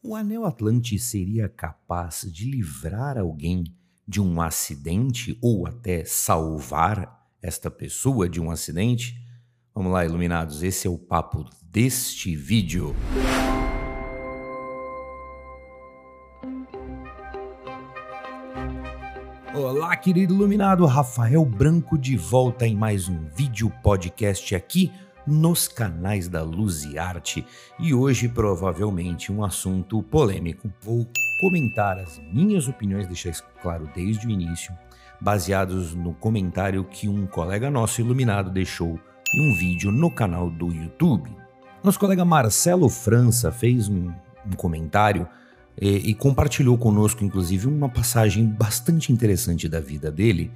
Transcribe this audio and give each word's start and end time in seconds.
O 0.00 0.14
anel 0.14 0.44
Atlante 0.44 0.96
seria 0.96 1.48
capaz 1.48 2.24
de 2.32 2.48
livrar 2.48 3.18
alguém 3.18 3.64
de 4.06 4.20
um 4.20 4.40
acidente 4.40 5.36
ou 5.42 5.66
até 5.66 6.04
salvar 6.04 7.28
esta 7.42 7.68
pessoa 7.68 8.28
de 8.28 8.40
um 8.40 8.48
acidente? 8.48 9.20
Vamos 9.74 9.90
lá, 9.90 10.04
iluminados, 10.04 10.62
esse 10.62 10.86
é 10.86 10.90
o 10.90 10.96
papo 10.96 11.44
deste 11.64 12.36
vídeo. 12.36 12.94
Olá, 19.52 19.96
querido 19.96 20.32
iluminado, 20.32 20.86
Rafael 20.86 21.44
Branco 21.44 21.98
de 21.98 22.16
volta 22.16 22.64
em 22.64 22.76
mais 22.76 23.08
um 23.08 23.26
vídeo 23.34 23.68
podcast 23.82 24.54
aqui 24.54 24.92
nos 25.28 25.68
canais 25.68 26.26
da 26.26 26.42
Luz 26.42 26.84
e 26.84 26.98
Arte 26.98 27.44
e 27.78 27.92
hoje 27.92 28.28
provavelmente 28.28 29.30
um 29.30 29.44
assunto 29.44 30.02
polêmico. 30.02 30.72
Vou 30.80 31.06
comentar 31.40 31.98
as 31.98 32.18
minhas 32.32 32.66
opiniões, 32.66 33.06
deixar 33.06 33.30
isso 33.30 33.44
claro 33.60 33.88
desde 33.94 34.26
o 34.26 34.30
início, 34.30 34.72
baseados 35.20 35.94
no 35.94 36.14
comentário 36.14 36.82
que 36.84 37.08
um 37.08 37.26
colega 37.26 37.70
nosso 37.70 38.00
iluminado 38.00 38.50
deixou 38.50 38.98
em 39.34 39.50
um 39.50 39.54
vídeo 39.54 39.92
no 39.92 40.10
canal 40.10 40.48
do 40.50 40.72
YouTube. 40.72 41.30
Nosso 41.84 41.98
colega 41.98 42.24
Marcelo 42.24 42.88
França 42.88 43.52
fez 43.52 43.88
um, 43.88 44.10
um 44.46 44.56
comentário 44.56 45.28
e, 45.80 46.10
e 46.10 46.14
compartilhou 46.14 46.76
conosco, 46.78 47.22
inclusive, 47.22 47.66
uma 47.68 47.88
passagem 47.88 48.46
bastante 48.46 49.12
interessante 49.12 49.68
da 49.68 49.78
vida 49.78 50.10
dele 50.10 50.50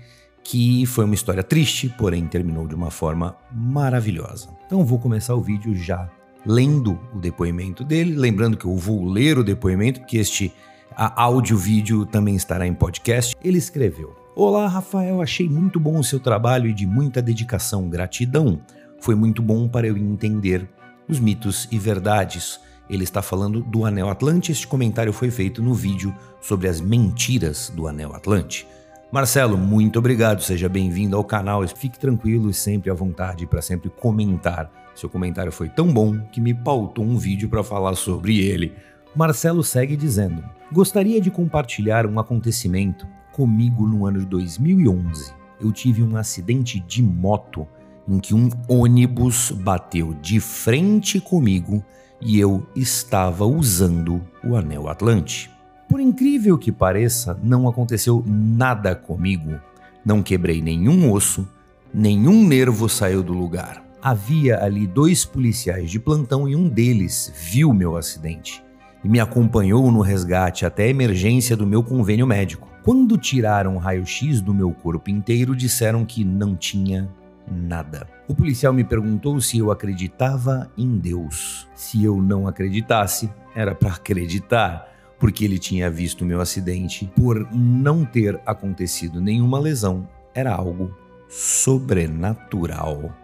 que 0.45 0.85
foi 0.87 1.05
uma 1.05 1.15
história 1.15 1.43
triste, 1.43 1.89
porém 1.97 2.27
terminou 2.27 2.67
de 2.67 2.75
uma 2.75 2.91
forma 2.91 3.37
maravilhosa. 3.51 4.49
Então 4.67 4.85
vou 4.85 4.99
começar 4.99 5.35
o 5.35 5.43
vídeo 5.43 5.75
já 5.75 6.11
lendo 6.45 6.99
o 7.15 7.19
depoimento 7.19 7.85
dele, 7.85 8.17
lembrando 8.17 8.57
que 8.57 8.65
eu 8.65 8.77
vou 8.77 9.05
ler 9.05 9.39
o 9.39 9.45
depoimento, 9.45 10.01
porque 10.01 10.19
este 10.19 10.53
áudio-vídeo 10.97 12.05
também 12.05 12.35
estará 12.35 12.67
em 12.67 12.75
podcast. 12.75 13.37
Ele 13.43 13.59
escreveu: 13.59 14.15
Olá, 14.35 14.67
Rafael, 14.67 15.21
achei 15.21 15.49
muito 15.49 15.79
bom 15.79 15.99
o 15.99 16.05
seu 16.05 16.19
trabalho 16.19 16.69
e 16.69 16.75
de 16.75 16.87
muita 16.87 17.23
dedicação, 17.23 17.89
gratidão. 17.89 18.61
Foi 19.01 19.15
muito 19.15 19.43
bom 19.43 19.69
para 19.69 19.87
eu 19.87 19.97
entender 19.97 20.69
os 21.09 21.19
mitos 21.19 21.69
e 21.71 21.79
verdades. 21.79 22.61
Ele 22.89 23.05
está 23.05 23.23
falando 23.23 23.63
do 23.63 23.85
Anel 23.85 24.09
Atlante. 24.09 24.53
Este 24.53 24.67
comentário 24.67 25.13
foi 25.13 25.31
feito 25.31 25.63
no 25.63 25.75
vídeo 25.75 26.15
sobre 26.41 26.69
as 26.69 26.81
mentiras 26.81 27.73
do 27.75 27.87
Anel 27.87 28.15
Atlante. 28.15 28.67
Marcelo, 29.13 29.59
muito 29.59 29.99
obrigado, 29.99 30.43
seja 30.43 30.71
bem-vindo 30.71 31.15
ao 31.15 31.23
canal. 31.23 31.69
Fique 31.69 31.99
tranquilo 31.99 32.49
e 32.49 32.55
sempre 32.55 32.91
à 32.91 32.95
vontade 32.95 33.47
para 33.47 33.61
sempre 33.61 33.91
comentar. 33.91 34.73
Seu 34.95 35.07
comentário 35.07 35.53
foi 35.53 35.69
tão 35.69 35.93
bom 35.93 36.19
que 36.33 36.41
me 36.41 36.55
pautou 36.55 37.05
um 37.05 37.19
vídeo 37.19 37.47
para 37.47 37.63
falar 37.63 37.95
sobre 37.95 38.39
ele. 38.39 38.73
Marcelo 39.15 39.63
segue 39.63 39.99
dizendo: 39.99 40.43
Gostaria 40.73 41.21
de 41.21 41.31
compartilhar 41.31 42.07
um 42.07 42.19
acontecimento 42.19 43.07
comigo 43.33 43.87
no 43.87 44.07
ano 44.07 44.21
de 44.21 44.25
2011. 44.25 45.35
Eu 45.61 45.71
tive 45.73 46.03
um 46.03 46.17
acidente 46.17 46.81
de 46.81 47.03
moto 47.03 47.69
em 48.09 48.19
que 48.19 48.35
um 48.35 48.49
ônibus 48.67 49.51
bateu 49.51 50.15
de 50.23 50.41
frente 50.41 51.21
comigo 51.21 51.85
e 52.19 52.41
eu 52.41 52.67
estava 52.75 53.45
usando 53.45 54.23
o 54.43 54.57
anel 54.57 54.89
Atlante. 54.89 55.52
Por 55.93 56.01
incrível 56.01 56.57
que 56.57 56.73
pareça, 56.73 57.39
não 57.43 57.69
aconteceu 57.69 58.25
nada 58.27 58.97
comigo. 58.97 59.61
Não 60.03 60.23
quebrei 60.23 60.63
nenhum 60.63 61.13
osso, 61.13 61.47
nenhum 61.93 62.49
nervo 62.49 62.89
saiu 62.89 63.23
do 63.23 63.35
lugar. 63.35 63.85
Havia 64.01 64.65
ali 64.65 64.87
dois 64.87 65.27
policiais 65.27 65.91
de 65.91 66.01
plantão 66.01 66.49
e 66.49 66.57
um 66.57 66.67
deles 66.67 67.31
viu 67.37 67.75
meu 67.75 67.95
acidente 67.95 68.65
e 69.05 69.09
me 69.09 69.21
acompanhou 69.21 69.93
no 69.93 70.01
resgate 70.01 70.65
até 70.65 70.85
a 70.85 70.89
emergência 70.89 71.55
do 71.55 71.67
meu 71.67 71.83
convênio 71.83 72.27
médico. 72.27 72.67
Quando 72.83 73.19
tiraram 73.19 73.77
o 73.77 73.79
raio-x 73.79 74.41
do 74.41 74.55
meu 74.55 74.73
corpo 74.73 75.11
inteiro, 75.11 75.55
disseram 75.55 76.07
que 76.07 76.25
não 76.25 76.57
tinha 76.57 77.07
nada. 77.47 78.09
O 78.27 78.35
policial 78.35 78.73
me 78.73 78.83
perguntou 78.83 79.39
se 79.43 79.59
eu 79.59 79.71
acreditava 79.71 80.71
em 80.75 80.97
Deus. 80.97 81.69
Se 81.75 82.03
eu 82.03 82.23
não 82.23 82.49
acreditasse, 82.49 83.31
era 83.55 83.75
para 83.75 83.91
acreditar 83.93 84.91
porque 85.23 85.45
ele 85.45 85.57
tinha 85.57 85.89
visto 85.89 86.23
o 86.23 86.25
meu 86.25 86.41
acidente, 86.41 87.09
por 87.15 87.49
não 87.55 88.05
ter 88.05 88.41
acontecido 88.45 89.21
nenhuma 89.21 89.57
lesão, 89.57 90.09
era 90.35 90.53
algo 90.53 90.93
sobrenatural. 91.29 93.15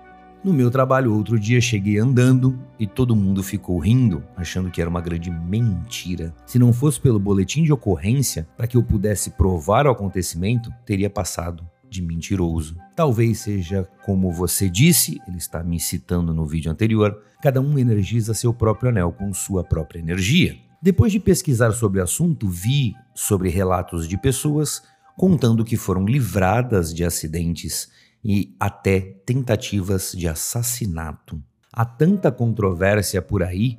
No 0.45 0.53
meu 0.53 0.71
trabalho, 0.71 1.13
outro 1.13 1.41
dia 1.41 1.61
cheguei 1.61 1.99
andando 1.99 2.57
e 2.79 2.87
todo 2.87 3.17
mundo 3.17 3.43
ficou 3.43 3.81
rindo, 3.81 4.23
achando 4.37 4.71
que 4.71 4.81
era 4.81 4.89
uma 4.89 5.01
grande 5.01 5.29
mentira. 5.29 6.33
Se 6.47 6.57
não 6.57 6.73
fosse 6.73 7.01
pelo 7.01 7.19
boletim 7.19 7.65
de 7.65 7.73
ocorrência, 7.73 8.47
para 8.57 8.69
que 8.69 8.77
eu 8.77 8.83
pudesse 8.85 9.31
provar 9.31 9.85
o 9.85 9.91
acontecimento, 9.91 10.71
teria 10.87 11.11
passado 11.11 11.69
de 11.91 12.01
mentiroso. 12.01 12.77
Talvez 12.95 13.41
seja 13.41 13.89
como 14.07 14.31
você 14.31 14.71
disse, 14.71 15.21
ele 15.27 15.39
está 15.39 15.65
me 15.65 15.81
citando 15.81 16.33
no 16.33 16.47
vídeo 16.47 16.71
anterior, 16.71 17.21
cada 17.43 17.61
um 17.61 17.77
energiza 17.77 18.35
seu 18.35 18.55
próprio 18.55 18.91
anel 18.91 19.11
com 19.11 19.35
sua 19.35 19.65
própria 19.65 19.99
energia. 19.99 20.68
Depois 20.81 21.11
de 21.11 21.19
pesquisar 21.19 21.73
sobre 21.73 22.01
o 22.01 22.05
assunto, 22.05 22.49
vi 22.49 22.95
sobre 23.13 23.49
relatos 23.49 24.07
de 24.07 24.17
pessoas 24.17 24.81
contando 25.17 25.65
que 25.65 25.77
foram 25.77 26.07
livradas 26.07 26.95
de 26.95 27.05
acidentes 27.05 27.91
e 28.25 28.55
até 28.61 29.01
tentativas 29.27 30.13
de 30.13 30.29
assassinato. 30.29 31.43
Há 31.73 31.85
tanta 31.85 32.31
controvérsia 32.31 33.21
por 33.21 33.43
aí. 33.43 33.77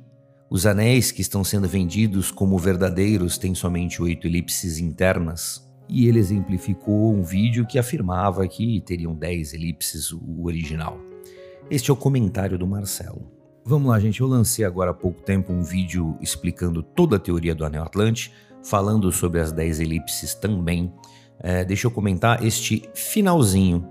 Os 0.50 0.66
anéis 0.66 1.10
que 1.10 1.22
estão 1.22 1.42
sendo 1.42 1.66
vendidos 1.66 2.30
como 2.30 2.58
verdadeiros 2.58 3.38
têm 3.38 3.54
somente 3.54 4.02
oito 4.02 4.26
elipses 4.26 4.78
internas. 4.78 5.66
E 5.88 6.06
ele 6.06 6.18
exemplificou 6.18 7.14
um 7.14 7.22
vídeo 7.22 7.66
que 7.66 7.78
afirmava 7.78 8.46
que 8.46 8.80
teriam 8.82 9.14
dez 9.14 9.54
elipses 9.54 10.12
o 10.12 10.44
original. 10.44 11.00
Este 11.70 11.90
é 11.90 11.94
o 11.94 11.96
comentário 11.96 12.58
do 12.58 12.66
Marcelo. 12.66 13.39
Vamos 13.64 13.90
lá, 13.90 14.00
gente. 14.00 14.20
Eu 14.20 14.26
lancei 14.26 14.64
agora 14.64 14.90
há 14.90 14.94
pouco 14.94 15.22
tempo 15.22 15.52
um 15.52 15.62
vídeo 15.62 16.16
explicando 16.20 16.82
toda 16.82 17.16
a 17.16 17.18
teoria 17.18 17.54
do 17.54 17.64
Anel 17.64 17.82
Atlante, 17.82 18.32
falando 18.64 19.10
sobre 19.12 19.40
as 19.40 19.52
10 19.52 19.80
elipses 19.80 20.34
também. 20.34 20.92
É, 21.38 21.64
deixa 21.64 21.86
eu 21.86 21.90
comentar 21.90 22.44
este 22.44 22.88
finalzinho, 22.94 23.86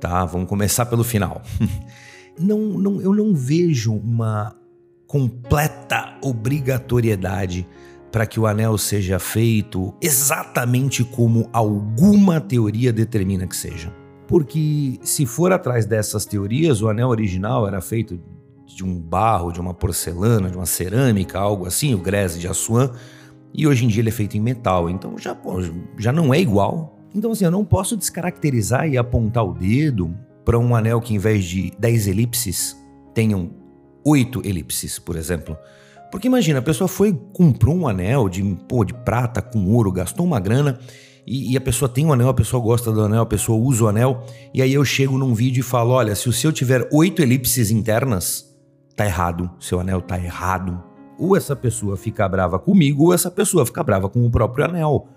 tá? 0.00 0.24
Vamos 0.24 0.48
começar 0.48 0.86
pelo 0.86 1.04
final. 1.04 1.42
não, 2.38 2.58
não, 2.58 3.00
eu 3.00 3.12
não 3.14 3.34
vejo 3.34 3.94
uma 3.94 4.54
completa 5.06 6.18
obrigatoriedade 6.22 7.66
para 8.10 8.26
que 8.26 8.38
o 8.38 8.46
anel 8.46 8.78
seja 8.78 9.18
feito 9.18 9.92
exatamente 10.00 11.02
como 11.02 11.48
alguma 11.52 12.40
teoria 12.40 12.92
determina 12.92 13.46
que 13.46 13.56
seja. 13.56 13.92
Porque 14.26 14.98
se 15.02 15.26
for 15.26 15.52
atrás 15.52 15.84
dessas 15.84 16.24
teorias, 16.24 16.80
o 16.80 16.88
anel 16.88 17.08
original 17.08 17.66
era 17.66 17.80
feito 17.80 18.18
de 18.66 18.84
um 18.84 18.98
barro, 18.98 19.52
de 19.52 19.60
uma 19.60 19.74
porcelana, 19.74 20.50
de 20.50 20.56
uma 20.56 20.66
cerâmica, 20.66 21.38
algo 21.38 21.66
assim, 21.66 21.94
o 21.94 21.98
Grès 21.98 22.38
de 22.38 22.48
Assuan, 22.48 22.90
e 23.52 23.66
hoje 23.66 23.84
em 23.84 23.88
dia 23.88 24.00
ele 24.00 24.08
é 24.08 24.12
feito 24.12 24.36
em 24.36 24.40
metal, 24.40 24.90
então 24.90 25.16
já, 25.18 25.36
já 25.98 26.12
não 26.12 26.34
é 26.34 26.40
igual. 26.40 26.98
Então 27.14 27.30
assim, 27.30 27.44
eu 27.44 27.50
não 27.50 27.64
posso 27.64 27.96
descaracterizar 27.96 28.88
e 28.88 28.98
apontar 28.98 29.44
o 29.44 29.54
dedo 29.54 30.14
para 30.44 30.58
um 30.58 30.74
anel 30.74 31.00
que 31.00 31.14
em 31.14 31.18
vez 31.18 31.44
de 31.44 31.72
10 31.78 32.08
elipses 32.08 32.76
tenham 33.14 33.50
8 34.04 34.42
elipses, 34.44 34.98
por 34.98 35.16
exemplo. 35.16 35.56
Porque 36.10 36.28
imagina, 36.28 36.58
a 36.58 36.62
pessoa 36.62 36.88
foi 36.88 37.12
comprou 37.32 37.74
um 37.74 37.88
anel 37.88 38.28
de, 38.28 38.42
pô, 38.68 38.84
de 38.84 38.92
prata 38.92 39.40
com 39.40 39.66
ouro, 39.66 39.90
gastou 39.90 40.26
uma 40.26 40.38
grana 40.38 40.78
e, 41.26 41.52
e, 41.52 41.56
a 41.56 41.60
pessoa 41.60 41.88
tem 41.88 42.04
um 42.04 42.12
anel, 42.12 42.28
a 42.28 42.34
pessoa 42.34 42.62
gosta 42.62 42.92
do 42.92 43.00
anel, 43.00 43.22
a 43.22 43.26
pessoa 43.26 43.58
usa 43.58 43.84
o 43.84 43.88
anel, 43.88 44.22
e 44.52 44.60
aí 44.60 44.74
eu 44.74 44.84
chego 44.84 45.16
num 45.16 45.34
vídeo 45.34 45.60
e 45.60 45.62
falo: 45.62 45.90
olha, 45.90 46.14
se 46.14 46.28
o 46.28 46.32
seu 46.32 46.52
tiver 46.52 46.86
oito 46.92 47.22
elipses 47.22 47.70
internas, 47.70 48.53
tá 48.96 49.04
errado, 49.06 49.50
seu 49.58 49.80
anel 49.80 50.00
tá 50.00 50.18
errado. 50.18 50.82
Ou 51.18 51.36
essa 51.36 51.54
pessoa 51.54 51.96
fica 51.96 52.28
brava 52.28 52.58
comigo, 52.58 53.04
ou 53.04 53.14
essa 53.14 53.30
pessoa 53.30 53.64
fica 53.64 53.82
brava 53.82 54.08
com 54.08 54.24
o 54.24 54.30
próprio 54.30 54.64
anel. 54.64 55.08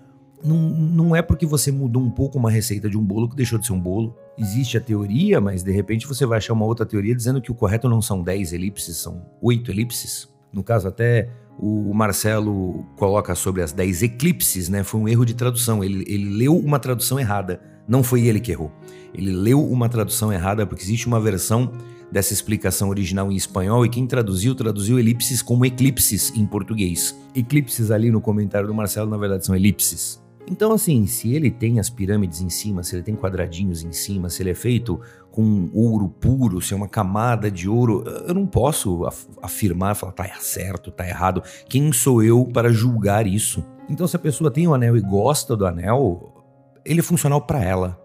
Não, 0.44 0.56
não 0.56 1.16
é 1.16 1.22
porque 1.22 1.44
você 1.44 1.72
mudou 1.72 2.00
um 2.02 2.10
pouco 2.10 2.38
uma 2.38 2.50
receita 2.50 2.88
de 2.88 2.96
um 2.96 3.04
bolo 3.04 3.28
que 3.28 3.34
deixou 3.34 3.58
de 3.58 3.66
ser 3.66 3.72
um 3.72 3.80
bolo. 3.80 4.16
Existe 4.38 4.76
a 4.76 4.80
teoria, 4.80 5.40
mas 5.40 5.64
de 5.64 5.72
repente 5.72 6.06
você 6.06 6.24
vai 6.24 6.38
achar 6.38 6.52
uma 6.52 6.64
outra 6.64 6.86
teoria 6.86 7.14
dizendo 7.14 7.40
que 7.40 7.50
o 7.50 7.54
correto 7.54 7.88
não 7.88 8.00
são 8.00 8.22
10 8.22 8.52
elipses, 8.52 8.96
são 8.98 9.26
8 9.42 9.70
elipses. 9.72 10.28
No 10.52 10.62
caso, 10.62 10.86
até 10.86 11.28
o 11.58 11.92
Marcelo 11.92 12.86
coloca 12.96 13.34
sobre 13.34 13.62
as 13.62 13.72
10 13.72 14.04
eclipses, 14.04 14.68
né? 14.68 14.84
Foi 14.84 15.00
um 15.00 15.08
erro 15.08 15.24
de 15.26 15.34
tradução. 15.34 15.82
Ele, 15.82 16.04
ele 16.06 16.30
leu 16.30 16.56
uma 16.56 16.78
tradução 16.78 17.18
errada. 17.18 17.60
Não 17.88 18.04
foi 18.04 18.26
ele 18.26 18.38
que 18.38 18.52
errou. 18.52 18.70
Ele 19.12 19.32
leu 19.32 19.64
uma 19.64 19.88
tradução 19.88 20.32
errada 20.32 20.64
porque 20.66 20.84
existe 20.84 21.08
uma 21.08 21.18
versão 21.18 21.72
dessa 22.10 22.32
explicação 22.32 22.88
original 22.88 23.30
em 23.30 23.36
espanhol 23.36 23.84
e 23.84 23.88
quem 23.88 24.06
traduziu, 24.06 24.54
traduziu 24.54 24.98
elipses 24.98 25.42
como 25.42 25.64
eclipses 25.64 26.32
em 26.34 26.46
português. 26.46 27.18
Eclipses 27.34 27.90
ali 27.90 28.10
no 28.10 28.20
comentário 28.20 28.66
do 28.66 28.74
Marcelo, 28.74 29.10
na 29.10 29.16
verdade, 29.16 29.44
são 29.44 29.54
elipses. 29.54 30.22
Então, 30.50 30.72
assim, 30.72 31.06
se 31.06 31.34
ele 31.34 31.50
tem 31.50 31.78
as 31.78 31.90
pirâmides 31.90 32.40
em 32.40 32.48
cima, 32.48 32.82
se 32.82 32.96
ele 32.96 33.02
tem 33.02 33.14
quadradinhos 33.14 33.84
em 33.84 33.92
cima, 33.92 34.30
se 34.30 34.42
ele 34.42 34.50
é 34.50 34.54
feito 34.54 34.98
com 35.30 35.68
ouro 35.74 36.08
puro, 36.08 36.60
se 36.60 36.72
é 36.72 36.76
uma 36.76 36.88
camada 36.88 37.50
de 37.50 37.68
ouro, 37.68 38.02
eu 38.26 38.32
não 38.32 38.46
posso 38.46 39.06
afirmar, 39.42 39.94
falar, 39.94 40.12
tá 40.12 40.26
certo, 40.40 40.90
tá 40.90 41.06
errado. 41.06 41.42
Quem 41.68 41.92
sou 41.92 42.22
eu 42.22 42.46
para 42.46 42.72
julgar 42.72 43.26
isso? 43.26 43.62
Então, 43.90 44.06
se 44.06 44.16
a 44.16 44.18
pessoa 44.18 44.50
tem 44.50 44.66
o 44.66 44.70
um 44.70 44.74
anel 44.74 44.96
e 44.96 45.00
gosta 45.02 45.54
do 45.54 45.66
anel, 45.66 46.34
ele 46.84 47.00
é 47.00 47.02
funcional 47.02 47.42
para 47.42 47.62
ela. 47.62 48.00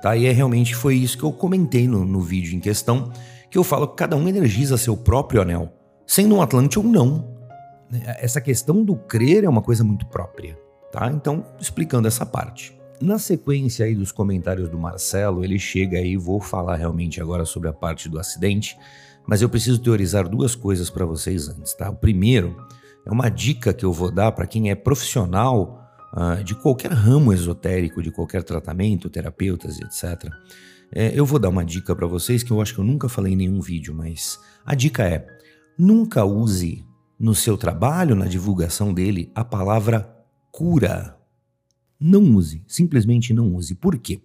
Tá? 0.00 0.16
E 0.16 0.26
é 0.26 0.32
realmente 0.32 0.76
foi 0.76 0.94
isso 0.94 1.18
que 1.18 1.24
eu 1.24 1.32
comentei 1.32 1.88
no, 1.88 2.04
no 2.04 2.20
vídeo 2.20 2.56
em 2.56 2.60
questão, 2.60 3.10
que 3.50 3.58
eu 3.58 3.64
falo 3.64 3.88
que 3.88 3.96
cada 3.96 4.16
um 4.16 4.28
energiza 4.28 4.76
seu 4.76 4.96
próprio 4.96 5.42
anel, 5.42 5.72
sendo 6.06 6.36
um 6.36 6.42
Atlante 6.42 6.78
ou 6.78 6.84
não. 6.84 7.36
Essa 8.20 8.40
questão 8.40 8.84
do 8.84 8.96
crer 8.96 9.44
é 9.44 9.48
uma 9.48 9.62
coisa 9.62 9.82
muito 9.82 10.06
própria. 10.06 10.58
Tá? 10.92 11.10
Então, 11.10 11.44
explicando 11.60 12.08
essa 12.08 12.24
parte. 12.24 12.78
Na 13.00 13.18
sequência 13.18 13.86
aí 13.86 13.94
dos 13.94 14.10
comentários 14.10 14.68
do 14.68 14.78
Marcelo, 14.78 15.44
ele 15.44 15.58
chega 15.58 15.98
aí, 15.98 16.16
vou 16.16 16.40
falar 16.40 16.76
realmente 16.76 17.20
agora 17.20 17.44
sobre 17.44 17.68
a 17.68 17.72
parte 17.72 18.08
do 18.08 18.18
acidente, 18.18 18.76
mas 19.26 19.40
eu 19.40 19.48
preciso 19.48 19.78
teorizar 19.78 20.28
duas 20.28 20.54
coisas 20.54 20.90
para 20.90 21.04
vocês 21.04 21.48
antes, 21.48 21.74
tá? 21.74 21.90
O 21.90 21.96
primeiro 21.96 22.56
é 23.06 23.12
uma 23.12 23.28
dica 23.28 23.72
que 23.72 23.84
eu 23.84 23.92
vou 23.92 24.10
dar 24.10 24.32
para 24.32 24.46
quem 24.46 24.70
é 24.70 24.74
profissional 24.74 25.88
uh, 26.12 26.42
de 26.42 26.54
qualquer 26.54 26.90
ramo 26.90 27.32
esotérico, 27.32 28.02
de 28.02 28.10
qualquer 28.10 28.42
tratamento, 28.42 29.08
terapeutas, 29.08 29.78
etc. 29.80 30.32
É, 30.92 31.12
eu 31.18 31.26
vou 31.26 31.38
dar 31.38 31.48
uma 31.48 31.64
dica 31.64 31.94
para 31.94 32.06
vocês 32.06 32.42
que 32.42 32.50
eu 32.50 32.60
acho 32.60 32.74
que 32.74 32.80
eu 32.80 32.84
nunca 32.84 33.08
falei 33.08 33.32
em 33.34 33.36
nenhum 33.36 33.60
vídeo, 33.60 33.94
mas 33.94 34.38
a 34.64 34.74
dica 34.74 35.04
é: 35.04 35.26
nunca 35.78 36.24
use 36.24 36.84
no 37.18 37.34
seu 37.34 37.56
trabalho, 37.58 38.14
na 38.14 38.26
divulgação 38.26 38.94
dele, 38.94 39.30
a 39.34 39.44
palavra 39.44 40.08
cura. 40.52 41.16
Não 42.00 42.22
use, 42.22 42.62
simplesmente 42.66 43.34
não 43.34 43.54
use. 43.54 43.74
Por 43.74 43.98
quê? 43.98 44.20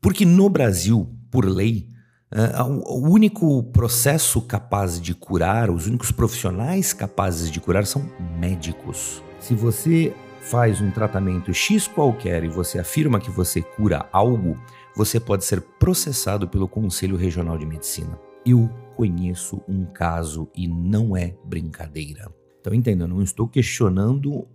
Porque 0.00 0.24
no 0.24 0.48
Brasil, 0.48 1.08
por 1.30 1.44
lei, 1.44 1.88
uh, 2.32 2.70
o 2.86 3.08
único 3.08 3.62
processo 3.64 4.40
capaz 4.40 5.00
de 5.00 5.14
curar, 5.14 5.70
os 5.70 5.86
únicos 5.86 6.12
profissionais 6.12 6.92
capazes 6.92 7.50
de 7.50 7.60
curar 7.60 7.86
são 7.86 8.08
médicos. 8.38 9.22
Se 9.40 9.54
você 9.54 10.14
faz 10.42 10.80
um 10.80 10.90
tratamento 10.90 11.52
X 11.52 11.86
qualquer 11.86 12.44
e 12.44 12.48
você 12.48 12.78
afirma 12.78 13.20
que 13.20 13.30
você 13.30 13.62
cura 13.62 14.06
algo, 14.12 14.56
você 14.96 15.18
pode 15.18 15.44
ser 15.44 15.60
processado 15.60 16.48
pelo 16.48 16.68
Conselho 16.68 17.16
Regional 17.16 17.56
de 17.58 17.66
Medicina. 17.66 18.18
Eu 18.44 18.68
conheço 18.96 19.62
um 19.68 19.84
caso 19.84 20.48
e 20.54 20.66
não 20.68 21.16
é 21.16 21.34
brincadeira. 21.44 22.30
Então 22.60 22.74
entenda, 22.74 23.06
não 23.06 23.22
estou 23.22 23.48
questionando 23.48 24.46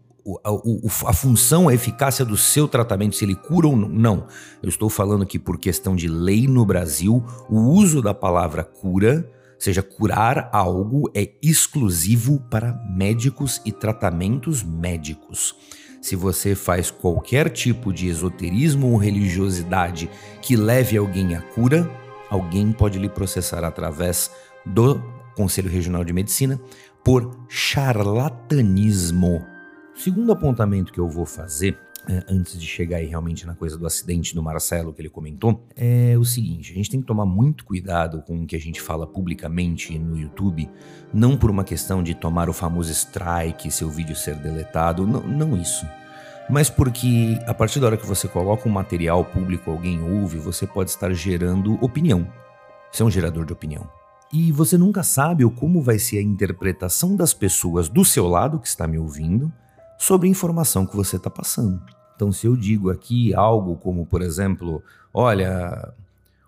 a, 0.43 1.09
a, 1.09 1.13
função, 1.13 1.69
a 1.69 1.73
eficácia 1.73 2.25
do 2.25 2.35
seu 2.35 2.67
tratamento, 2.67 3.15
se 3.15 3.23
ele 3.23 3.35
cura 3.35 3.67
ou 3.67 3.75
não. 3.75 4.27
Eu 4.61 4.69
estou 4.69 4.89
falando 4.89 5.25
que, 5.25 5.39
por 5.39 5.57
questão 5.57 5.95
de 5.95 6.07
lei 6.07 6.47
no 6.47 6.65
Brasil, 6.65 7.23
o 7.49 7.59
uso 7.59 8.01
da 8.01 8.13
palavra 8.13 8.63
cura, 8.63 9.29
seja 9.57 9.81
curar 9.81 10.49
algo, 10.51 11.09
é 11.15 11.31
exclusivo 11.41 12.39
para 12.49 12.73
médicos 12.89 13.61
e 13.65 13.71
tratamentos 13.71 14.63
médicos. 14.63 15.55
Se 16.07 16.15
você 16.15 16.55
faz 16.55 16.89
qualquer 16.89 17.49
tipo 17.49 17.91
de 17.91 18.07
esoterismo 18.07 18.93
ou 18.93 18.95
religiosidade 18.95 20.09
que 20.41 20.55
leve 20.55 20.95
alguém 20.95 21.35
à 21.35 21.41
cura, 21.41 21.85
alguém 22.29 22.71
pode 22.71 22.97
lhe 22.97 23.09
processar 23.09 23.61
através 23.65 24.31
do 24.65 25.03
Conselho 25.35 25.69
Regional 25.69 26.05
de 26.05 26.13
Medicina 26.13 26.61
por 27.03 27.37
charlatanismo. 27.49 29.45
O 29.93 29.99
segundo 29.99 30.31
apontamento 30.31 30.93
que 30.93 30.99
eu 31.01 31.09
vou 31.09 31.25
fazer, 31.25 31.77
é, 32.09 32.23
antes 32.29 32.59
de 32.59 32.65
chegar 32.65 32.97
aí 32.97 33.05
realmente 33.05 33.45
na 33.45 33.53
coisa 33.53 33.77
do 33.77 33.85
acidente 33.85 34.33
do 34.33 34.41
Marcelo 34.41 34.93
que 34.93 35.01
ele 35.01 35.09
comentou, 35.09 35.65
é 35.75 36.15
o 36.17 36.23
seguinte: 36.23 36.71
a 36.71 36.75
gente 36.75 36.89
tem 36.89 37.01
que 37.01 37.07
tomar 37.07 37.25
muito 37.25 37.65
cuidado 37.65 38.21
com 38.21 38.43
o 38.43 38.47
que 38.47 38.55
a 38.55 38.59
gente 38.59 38.81
fala 38.81 39.05
publicamente 39.05 39.97
no 39.99 40.17
YouTube, 40.17 40.69
não 41.13 41.37
por 41.37 41.49
uma 41.49 41.63
questão 41.63 42.01
de 42.01 42.15
tomar 42.15 42.49
o 42.49 42.53
famoso 42.53 42.91
strike, 42.91 43.69
seu 43.69 43.89
vídeo 43.89 44.15
ser 44.15 44.35
deletado, 44.35 45.05
não, 45.05 45.21
não 45.21 45.57
isso. 45.57 45.85
Mas 46.49 46.69
porque 46.69 47.37
a 47.45 47.53
partir 47.53 47.79
da 47.79 47.87
hora 47.87 47.97
que 47.97 48.05
você 48.05 48.27
coloca 48.27 48.69
um 48.69 48.71
material 48.71 49.25
público, 49.25 49.69
alguém 49.69 50.01
ouve, 50.01 50.37
você 50.37 50.65
pode 50.65 50.89
estar 50.89 51.11
gerando 51.11 51.73
opinião. 51.83 52.25
Você 52.89 53.03
é 53.03 53.05
um 53.05 53.11
gerador 53.11 53.45
de 53.45 53.51
opinião. 53.51 53.89
E 54.31 54.51
você 54.51 54.77
nunca 54.77 55.03
sabe 55.03 55.43
o 55.43 55.51
como 55.51 55.81
vai 55.81 55.99
ser 55.99 56.19
a 56.19 56.21
interpretação 56.21 57.15
das 57.15 57.33
pessoas 57.33 57.89
do 57.89 58.05
seu 58.05 58.27
lado 58.27 58.59
que 58.59 58.67
está 58.67 58.87
me 58.87 58.97
ouvindo 58.97 59.51
sobre 59.97 60.27
a 60.27 60.31
informação 60.31 60.85
que 60.85 60.95
você 60.95 61.17
está 61.17 61.29
passando. 61.29 61.81
Então, 62.17 62.31
se 62.31 62.47
eu 62.47 62.57
digo 62.57 62.89
aqui 62.89 63.31
algo 63.35 63.75
como, 63.75 64.03
por 64.03 64.23
exemplo, 64.23 64.81
olha, 65.13 65.93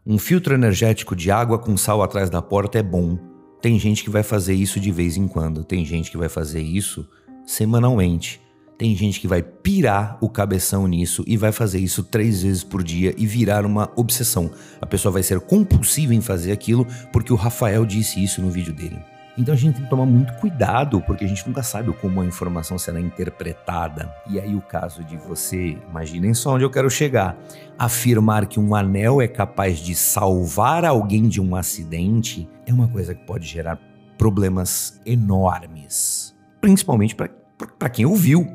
um 0.03 0.17
filtro 0.17 0.55
energético 0.55 1.15
de 1.15 1.29
água 1.29 1.59
com 1.59 1.77
sal 1.77 2.01
atrás 2.01 2.27
da 2.27 2.41
porta 2.41 2.79
é 2.79 2.83
bom. 2.83 3.19
Tem 3.61 3.77
gente 3.77 4.03
que 4.03 4.09
vai 4.09 4.23
fazer 4.23 4.55
isso 4.55 4.79
de 4.79 4.91
vez 4.91 5.15
em 5.15 5.27
quando, 5.27 5.63
tem 5.63 5.85
gente 5.85 6.09
que 6.09 6.17
vai 6.17 6.27
fazer 6.27 6.61
isso 6.61 7.07
semanalmente. 7.45 8.41
Tem 8.79 8.95
gente 8.95 9.19
que 9.19 9.27
vai 9.27 9.43
pirar 9.43 10.17
o 10.21 10.27
cabeção 10.27 10.87
nisso 10.87 11.23
e 11.27 11.37
vai 11.37 11.51
fazer 11.51 11.77
isso 11.77 12.01
três 12.01 12.41
vezes 12.41 12.63
por 12.63 12.81
dia 12.81 13.13
e 13.15 13.27
virar 13.27 13.63
uma 13.63 13.91
obsessão. 13.95 14.49
A 14.81 14.87
pessoa 14.87 15.11
vai 15.11 15.21
ser 15.21 15.39
compulsiva 15.39 16.15
em 16.15 16.21
fazer 16.21 16.51
aquilo 16.51 16.87
porque 17.13 17.31
o 17.31 17.35
Rafael 17.35 17.85
disse 17.85 18.23
isso 18.23 18.41
no 18.41 18.49
vídeo 18.49 18.73
dele. 18.73 18.99
Então 19.39 19.53
a 19.53 19.57
gente 19.57 19.75
tem 19.75 19.85
que 19.85 19.89
tomar 19.89 20.05
muito 20.05 20.33
cuidado, 20.33 20.99
porque 20.99 21.23
a 21.23 21.27
gente 21.27 21.47
nunca 21.47 21.63
sabe 21.63 21.93
como 21.93 22.19
a 22.19 22.25
informação 22.25 22.77
será 22.77 22.99
interpretada. 22.99 24.13
E 24.27 24.37
aí 24.37 24.53
o 24.53 24.59
caso 24.59 25.01
de 25.01 25.15
você, 25.15 25.77
imaginem 25.89 26.33
só 26.33 26.55
onde 26.55 26.65
eu 26.65 26.69
quero 26.69 26.89
chegar, 26.89 27.37
afirmar 27.77 28.47
que 28.47 28.59
um 28.59 28.75
anel 28.75 29.21
é 29.21 29.29
capaz 29.29 29.79
de 29.79 29.95
salvar 29.95 30.83
alguém 30.83 31.29
de 31.29 31.39
um 31.39 31.55
acidente 31.55 32.49
é 32.65 32.73
uma 32.73 32.89
coisa 32.89 33.15
que 33.15 33.23
pode 33.23 33.47
gerar 33.47 33.79
problemas 34.17 34.99
enormes, 35.05 36.35
principalmente 36.59 37.15
para 37.15 37.89
quem 37.89 38.05
ouviu, 38.05 38.45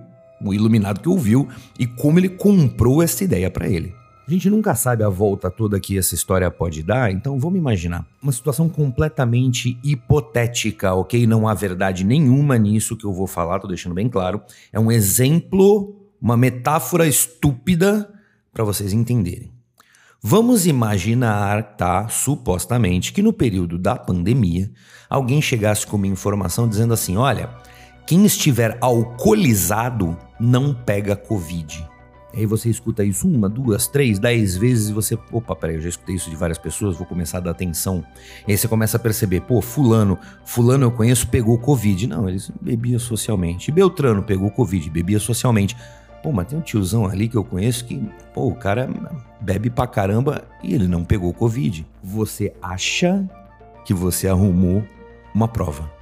o 0.44 0.52
iluminado 0.52 1.00
que 1.00 1.08
ouviu 1.08 1.48
e 1.78 1.86
como 1.86 2.18
ele 2.18 2.28
comprou 2.28 3.02
essa 3.02 3.24
ideia 3.24 3.50
para 3.50 3.66
ele. 3.66 3.94
A 4.26 4.30
gente 4.30 4.48
nunca 4.48 4.74
sabe 4.74 5.04
a 5.04 5.08
volta 5.10 5.50
toda 5.50 5.78
que 5.78 5.98
essa 5.98 6.14
história 6.14 6.50
pode 6.50 6.82
dar, 6.82 7.12
então 7.12 7.38
vamos 7.38 7.58
imaginar. 7.58 8.06
Uma 8.22 8.32
situação 8.32 8.70
completamente 8.70 9.78
hipotética, 9.84 10.94
ok? 10.94 11.26
Não 11.26 11.46
há 11.46 11.52
verdade 11.52 12.04
nenhuma 12.04 12.56
nisso 12.56 12.96
que 12.96 13.04
eu 13.04 13.12
vou 13.12 13.26
falar, 13.26 13.60
tô 13.60 13.68
deixando 13.68 13.94
bem 13.94 14.08
claro. 14.08 14.40
É 14.72 14.80
um 14.80 14.90
exemplo, 14.90 15.94
uma 16.18 16.38
metáfora 16.38 17.06
estúpida 17.06 18.10
para 18.50 18.64
vocês 18.64 18.94
entenderem. 18.94 19.52
Vamos 20.22 20.66
imaginar, 20.66 21.76
tá, 21.76 22.08
supostamente, 22.08 23.12
que 23.12 23.20
no 23.20 23.30
período 23.30 23.76
da 23.76 23.94
pandemia, 23.94 24.70
alguém 25.10 25.42
chegasse 25.42 25.86
com 25.86 25.98
uma 25.98 26.06
informação 26.06 26.66
dizendo 26.66 26.94
assim: 26.94 27.18
olha, 27.18 27.50
quem 28.06 28.24
estiver 28.24 28.78
alcoolizado 28.80 30.16
não 30.40 30.72
pega 30.72 31.14
Covid. 31.14 31.93
Aí 32.36 32.46
você 32.46 32.68
escuta 32.68 33.04
isso 33.04 33.28
uma, 33.28 33.48
duas, 33.48 33.86
três, 33.86 34.18
dez 34.18 34.56
vezes 34.56 34.88
e 34.88 34.92
você, 34.92 35.18
opa, 35.30 35.54
peraí, 35.54 35.76
eu 35.76 35.82
já 35.82 35.88
escutei 35.88 36.16
isso 36.16 36.28
de 36.28 36.36
várias 36.36 36.58
pessoas, 36.58 36.96
vou 36.96 37.06
começar 37.06 37.38
a 37.38 37.40
dar 37.40 37.50
atenção. 37.52 38.04
E 38.46 38.52
aí 38.52 38.58
você 38.58 38.66
começa 38.66 38.96
a 38.96 39.00
perceber, 39.00 39.42
pô, 39.42 39.60
fulano, 39.60 40.18
fulano 40.44 40.84
eu 40.84 40.90
conheço, 40.90 41.28
pegou 41.28 41.56
Covid. 41.58 42.06
Não, 42.06 42.28
eles 42.28 42.50
bebia 42.60 42.98
socialmente. 42.98 43.70
Beltrano 43.70 44.22
pegou 44.22 44.50
Covid, 44.50 44.90
bebia 44.90 45.20
socialmente. 45.20 45.76
Pô, 46.22 46.32
mas 46.32 46.48
tem 46.48 46.58
um 46.58 46.62
tiozão 46.62 47.06
ali 47.06 47.28
que 47.28 47.36
eu 47.36 47.44
conheço 47.44 47.84
que, 47.84 48.02
pô, 48.32 48.48
o 48.48 48.54
cara 48.54 48.88
bebe 49.40 49.70
pra 49.70 49.86
caramba 49.86 50.42
e 50.62 50.74
ele 50.74 50.88
não 50.88 51.04
pegou 51.04 51.32
Covid. 51.32 51.86
Você 52.02 52.52
acha 52.60 53.28
que 53.84 53.94
você 53.94 54.26
arrumou 54.26 54.82
uma 55.34 55.46
prova. 55.46 55.92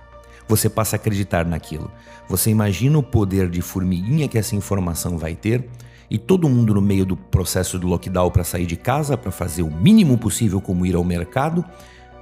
Você 0.49 0.69
passa 0.69 0.97
a 0.97 0.99
acreditar 0.99 1.45
naquilo. 1.45 1.91
Você 2.29 2.51
imagina 2.51 2.99
o 2.99 3.03
poder 3.03 3.49
de 3.49 3.61
formiguinha 3.61 4.29
que 4.29 4.39
essa 4.39 4.55
informação 4.55 5.19
vai 5.19 5.35
ter 5.35 5.69
e 6.13 6.19
todo 6.19 6.47
mundo 6.47 6.75
no 6.75 6.83
meio 6.83 7.07
do 7.07 7.17
processo 7.17 7.79
do 7.79 7.87
lockdown 7.87 8.31
para 8.31 8.45
sair 8.45 8.67
de 8.67 8.77
casa, 8.77 9.17
para 9.17 9.31
fazer 9.31 9.63
o 9.63 9.71
mínimo 9.71 10.19
possível 10.19 10.61
como 10.61 10.85
ir 10.85 10.95
ao 10.95 11.03
mercado, 11.03 11.65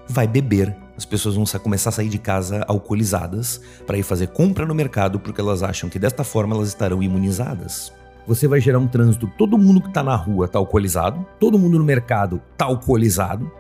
vai 0.09 0.29
beber. 0.29 0.77
As 0.97 1.05
pessoas 1.05 1.35
vão 1.35 1.45
começar 1.61 1.89
a 1.89 1.93
sair 1.95 2.09
de 2.09 2.17
casa 2.17 2.65
alcoolizadas 2.69 3.61
para 3.85 3.99
ir 3.99 4.05
fazer 4.05 4.29
compra 4.29 4.65
no 4.65 4.77
mercado 4.77 5.19
porque 5.19 5.41
elas 5.41 5.65
acham 5.65 5.91
que 5.91 5.99
desta 5.99 6.23
forma 6.23 6.55
elas 6.55 6.69
estarão 6.69 7.03
imunizadas. 7.03 7.93
Você 8.29 8.47
vai 8.47 8.61
gerar 8.61 8.79
um 8.79 8.87
trânsito, 8.87 9.29
todo 9.37 9.59
mundo 9.59 9.81
que 9.81 9.89
está 9.89 10.05
na 10.05 10.15
rua 10.15 10.47
está 10.47 10.61
alcoolizado, 10.61 11.27
todo 11.41 11.59
mundo 11.59 11.77
no 11.77 11.85
mercado 11.85 12.41
está 12.53 12.67
alcoolizado. 12.67 13.51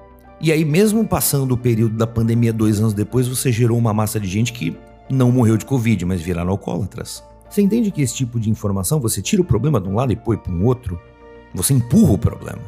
E 0.40 0.52
aí, 0.52 0.64
mesmo 0.64 1.04
passando 1.04 1.54
o 1.54 1.58
período 1.58 1.96
da 1.96 2.06
pandemia 2.06 2.52
dois 2.52 2.78
anos 2.78 2.94
depois, 2.94 3.26
você 3.26 3.50
gerou 3.50 3.76
uma 3.76 3.92
massa 3.92 4.20
de 4.20 4.28
gente 4.28 4.52
que 4.52 4.78
não 5.10 5.32
morreu 5.32 5.56
de 5.56 5.66
Covid, 5.66 6.04
mas 6.04 6.22
viraram 6.22 6.50
alcoólatras. 6.52 7.28
Você 7.50 7.60
entende 7.60 7.90
que 7.90 8.00
esse 8.00 8.14
tipo 8.14 8.38
de 8.38 8.48
informação 8.48 9.00
você 9.00 9.20
tira 9.20 9.42
o 9.42 9.44
problema 9.44 9.80
de 9.80 9.88
um 9.88 9.96
lado 9.96 10.12
e 10.12 10.16
põe 10.16 10.36
para 10.36 10.52
um 10.52 10.64
outro? 10.64 11.00
Você 11.52 11.74
empurra 11.74 12.12
o 12.12 12.18
problema. 12.18 12.62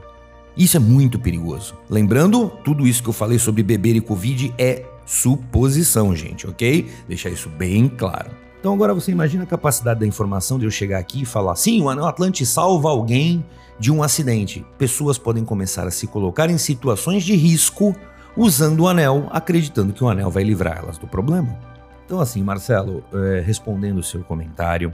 Isso 0.57 0.77
é 0.77 0.81
muito 0.81 1.21
perigoso. 1.21 1.77
Lembrando, 1.89 2.51
tudo 2.65 2.85
isso 2.85 3.01
que 3.01 3.09
eu 3.09 3.13
falei 3.13 3.39
sobre 3.39 3.63
beber 3.63 3.95
e 3.95 4.01
Covid 4.01 4.53
é 4.59 4.85
suposição, 5.07 6.15
gente, 6.17 6.49
ok? 6.49 6.91
Deixar 7.07 7.31
isso 7.31 7.49
bem 7.49 7.89
claro. 7.89 8.33
Então 8.59 8.75
agora 8.75 8.93
você 8.93 9.13
imagina 9.13 9.45
a 9.45 9.47
capacidade 9.47 10.01
da 10.01 10.07
informação 10.07 10.59
de 10.59 10.65
eu 10.65 10.71
chegar 10.71 10.99
aqui 10.99 11.23
e 11.23 11.25
falar: 11.25 11.55
sim, 11.55 11.81
o 11.81 11.89
Anel 11.89 12.07
Atlante 12.07 12.45
salva 12.45 12.91
alguém 12.91 13.45
de 13.79 13.91
um 13.91 14.03
acidente. 14.03 14.67
Pessoas 14.77 15.17
podem 15.17 15.45
começar 15.45 15.87
a 15.87 15.91
se 15.93 16.09
colocar 16.09 16.51
em 16.51 16.59
situações 16.59 17.23
de 17.23 17.35
risco 17.35 17.95
usando 18.37 18.81
o 18.81 18.89
anel, 18.89 19.29
acreditando 19.31 19.93
que 19.93 20.03
o 20.03 20.09
anel 20.09 20.31
vai 20.31 20.43
livrar 20.43 20.79
elas 20.79 20.99
do 20.99 21.07
problema. 21.07 21.72
Então, 22.13 22.21
assim, 22.21 22.43
Marcelo, 22.43 23.03
é, 23.11 23.41
respondendo 23.41 23.97
o 23.97 24.03
seu 24.03 24.23
comentário, 24.23 24.93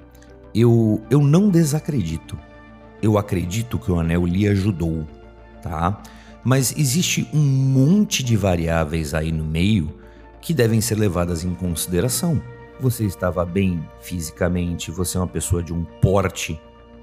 eu, 0.54 1.02
eu 1.10 1.20
não 1.20 1.50
desacredito. 1.50 2.38
Eu 3.02 3.18
acredito 3.18 3.76
que 3.76 3.90
o 3.90 3.98
anel 3.98 4.24
lhe 4.24 4.46
ajudou, 4.46 5.04
tá? 5.60 6.00
Mas 6.44 6.72
existe 6.78 7.28
um 7.34 7.40
monte 7.40 8.22
de 8.22 8.36
variáveis 8.36 9.14
aí 9.14 9.32
no 9.32 9.42
meio 9.42 9.92
que 10.40 10.54
devem 10.54 10.80
ser 10.80 10.94
levadas 10.94 11.42
em 11.42 11.52
consideração. 11.56 12.40
Você 12.78 13.04
estava 13.04 13.44
bem 13.44 13.84
fisicamente, 14.00 14.92
você 14.92 15.18
é 15.18 15.20
uma 15.20 15.26
pessoa 15.26 15.60
de 15.60 15.74
um 15.74 15.82
porte 16.00 16.56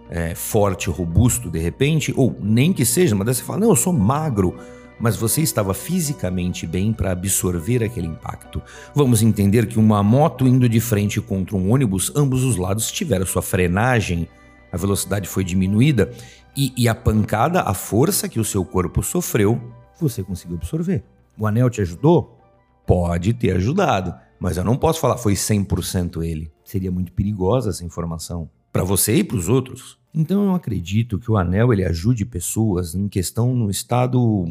é, 0.09 0.33
forte, 0.33 0.89
robusto 0.89 1.51
de 1.51 1.59
repente, 1.59 2.13
ou 2.15 2.33
nem 2.39 2.71
que 2.71 2.85
seja, 2.85 3.13
mas 3.15 3.25
daí 3.25 3.35
você 3.35 3.43
fala: 3.43 3.59
não, 3.59 3.69
eu 3.71 3.75
sou 3.75 3.91
magro, 3.91 4.55
mas 4.99 5.15
você 5.15 5.41
estava 5.41 5.73
fisicamente 5.73 6.65
bem 6.65 6.93
para 6.93 7.11
absorver 7.11 7.83
aquele 7.83 8.07
impacto. 8.07 8.61
Vamos 8.93 9.21
entender 9.21 9.67
que 9.67 9.79
uma 9.79 10.01
moto 10.01 10.47
indo 10.47 10.67
de 10.69 10.79
frente 10.79 11.19
contra 11.21 11.55
um 11.55 11.71
ônibus, 11.71 12.11
ambos 12.15 12.43
os 12.43 12.57
lados 12.57 12.91
tiveram 12.91 13.25
sua 13.25 13.41
frenagem, 13.41 14.27
a 14.71 14.77
velocidade 14.77 15.27
foi 15.27 15.43
diminuída 15.43 16.11
e, 16.55 16.73
e 16.77 16.87
a 16.87 16.95
pancada, 16.95 17.61
a 17.61 17.73
força 17.73 18.29
que 18.29 18.39
o 18.39 18.45
seu 18.45 18.63
corpo 18.63 19.03
sofreu, 19.03 19.61
você 19.99 20.23
conseguiu 20.23 20.57
absorver. 20.57 21.03
O 21.37 21.45
anel 21.45 21.69
te 21.69 21.81
ajudou? 21.81 22.39
Pode 22.85 23.33
ter 23.33 23.55
ajudado, 23.55 24.13
mas 24.39 24.57
eu 24.57 24.63
não 24.63 24.77
posso 24.77 24.99
falar 24.99 25.17
foi 25.17 25.33
100% 25.33 26.23
ele. 26.23 26.51
Seria 26.63 26.91
muito 26.91 27.11
perigosa 27.11 27.69
essa 27.69 27.83
informação 27.83 28.49
para 28.71 28.83
você 28.83 29.15
e 29.15 29.23
para 29.23 29.37
os 29.37 29.49
outros. 29.49 29.97
Então 30.13 30.45
eu 30.45 30.55
acredito 30.55 31.19
que 31.19 31.29
o 31.29 31.37
anel 31.37 31.73
ele 31.73 31.83
ajude 31.83 32.25
pessoas 32.25 32.95
em 32.95 33.07
questão 33.07 33.53
no 33.53 33.69
estado 33.69 34.45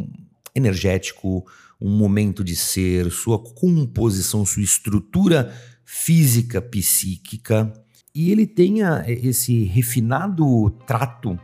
energético, 0.55 1.45
um 1.81 1.91
momento 1.91 2.45
de 2.45 2.55
ser, 2.55 3.11
sua 3.11 3.39
composição, 3.39 4.47
sua 4.47 4.63
estrutura 4.63 5.53
física, 5.85 6.63
psíquica, 6.63 7.73
e 8.15 8.31
ele 8.31 8.47
tenha 8.47 9.05
esse 9.07 9.65
refinado 9.65 10.71
trato 10.87 11.39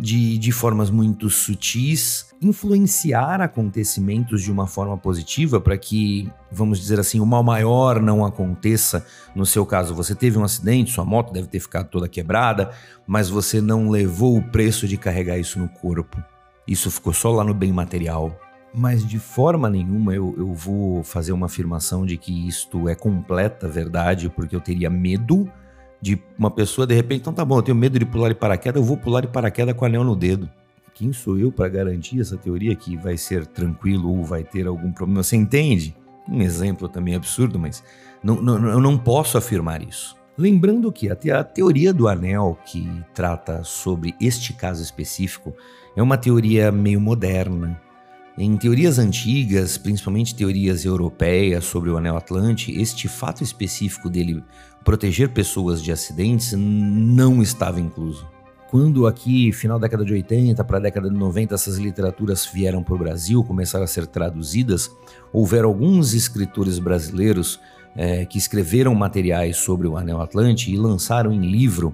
de, 0.00 0.38
de 0.38 0.50
formas 0.50 0.90
muito 0.90 1.28
sutis, 1.28 2.26
influenciar 2.40 3.40
acontecimentos 3.40 4.42
de 4.42 4.50
uma 4.50 4.66
forma 4.66 4.96
positiva 4.96 5.60
para 5.60 5.76
que, 5.76 6.28
vamos 6.50 6.80
dizer 6.80 6.98
assim, 6.98 7.20
o 7.20 7.26
mal 7.26 7.44
maior 7.44 8.00
não 8.00 8.24
aconteça. 8.24 9.06
No 9.34 9.44
seu 9.44 9.66
caso, 9.66 9.94
você 9.94 10.14
teve 10.14 10.38
um 10.38 10.44
acidente, 10.44 10.90
sua 10.90 11.04
moto 11.04 11.32
deve 11.32 11.48
ter 11.48 11.60
ficado 11.60 11.90
toda 11.90 12.08
quebrada, 12.08 12.70
mas 13.06 13.28
você 13.28 13.60
não 13.60 13.90
levou 13.90 14.38
o 14.38 14.42
preço 14.42 14.88
de 14.88 14.96
carregar 14.96 15.38
isso 15.38 15.58
no 15.58 15.68
corpo. 15.68 16.20
Isso 16.70 16.88
ficou 16.88 17.12
só 17.12 17.32
lá 17.32 17.42
no 17.42 17.52
bem 17.52 17.72
material. 17.72 18.40
Mas 18.72 19.04
de 19.04 19.18
forma 19.18 19.68
nenhuma 19.68 20.14
eu, 20.14 20.32
eu 20.38 20.54
vou 20.54 21.02
fazer 21.02 21.32
uma 21.32 21.46
afirmação 21.46 22.06
de 22.06 22.16
que 22.16 22.46
isto 22.46 22.88
é 22.88 22.94
completa 22.94 23.68
verdade, 23.68 24.30
porque 24.30 24.54
eu 24.54 24.60
teria 24.60 24.88
medo 24.88 25.50
de 26.00 26.22
uma 26.38 26.50
pessoa 26.50 26.86
de 26.86 26.94
repente, 26.94 27.22
então 27.22 27.32
tá 27.32 27.44
bom, 27.44 27.58
eu 27.58 27.62
tenho 27.62 27.76
medo 27.76 27.98
de 27.98 28.06
pular 28.06 28.28
de 28.28 28.36
paraquedas, 28.36 28.80
eu 28.80 28.86
vou 28.86 28.96
pular 28.96 29.22
de 29.22 29.26
paraquedas 29.26 29.74
com 29.74 29.84
anel 29.84 30.04
no 30.04 30.14
dedo. 30.14 30.48
Quem 30.94 31.12
sou 31.12 31.36
eu 31.36 31.50
para 31.50 31.68
garantir 31.68 32.20
essa 32.20 32.36
teoria 32.36 32.76
que 32.76 32.96
vai 32.96 33.16
ser 33.16 33.44
tranquilo 33.44 34.08
ou 34.08 34.22
vai 34.22 34.44
ter 34.44 34.68
algum 34.68 34.92
problema? 34.92 35.24
Você 35.24 35.34
entende? 35.34 35.96
Um 36.28 36.40
exemplo 36.40 36.88
também 36.88 37.16
absurdo, 37.16 37.58
mas 37.58 37.82
não, 38.22 38.40
não, 38.40 38.68
eu 38.68 38.80
não 38.80 38.96
posso 38.96 39.36
afirmar 39.36 39.82
isso. 39.82 40.16
Lembrando 40.38 40.92
que 40.92 41.10
até 41.10 41.32
a 41.32 41.42
teoria 41.42 41.92
do 41.92 42.06
anel 42.06 42.56
que 42.64 42.88
trata 43.12 43.64
sobre 43.64 44.14
este 44.20 44.52
caso 44.52 44.82
específico 44.82 45.52
é 45.96 46.02
uma 46.02 46.16
teoria 46.16 46.70
meio 46.70 47.00
moderna. 47.00 47.80
Em 48.38 48.56
teorias 48.56 48.98
antigas, 48.98 49.76
principalmente 49.76 50.34
teorias 50.34 50.84
europeias 50.84 51.64
sobre 51.64 51.90
o 51.90 51.96
Anel 51.96 52.16
Atlante, 52.16 52.72
este 52.80 53.08
fato 53.08 53.42
específico 53.42 54.08
dele 54.08 54.42
proteger 54.84 55.28
pessoas 55.30 55.82
de 55.82 55.92
acidentes 55.92 56.52
não 56.56 57.42
estava 57.42 57.80
incluso. 57.80 58.26
Quando 58.70 59.08
aqui, 59.08 59.52
final 59.52 59.80
da 59.80 59.88
década 59.88 60.04
de 60.04 60.12
80 60.12 60.62
para 60.62 60.78
a 60.78 60.80
década 60.80 61.10
de 61.10 61.16
90, 61.16 61.54
essas 61.54 61.76
literaturas 61.76 62.46
vieram 62.46 62.84
para 62.84 62.94
o 62.94 62.98
Brasil, 62.98 63.42
começaram 63.42 63.84
a 63.84 63.88
ser 63.88 64.06
traduzidas, 64.06 64.88
houveram 65.32 65.68
alguns 65.68 66.14
escritores 66.14 66.78
brasileiros 66.78 67.58
é, 67.96 68.24
que 68.24 68.38
escreveram 68.38 68.94
materiais 68.94 69.56
sobre 69.56 69.88
o 69.88 69.96
Anel 69.96 70.20
Atlante 70.20 70.72
e 70.72 70.76
lançaram 70.76 71.32
em 71.32 71.40
livro. 71.40 71.92